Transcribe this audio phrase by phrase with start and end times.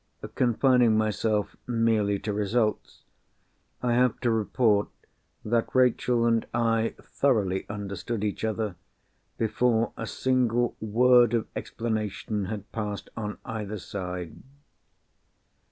[0.33, 3.03] Confining myself merely to results,
[3.83, 4.87] I have to report
[5.45, 8.73] that Rachel and I thoroughly understood each other,
[9.37, 14.37] before a single word of explanation had passed on either side.